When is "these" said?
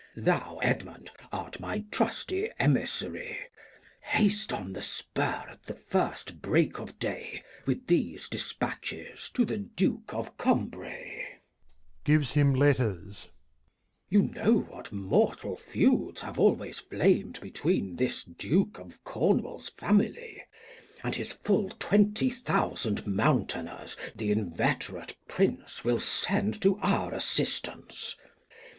7.85-8.27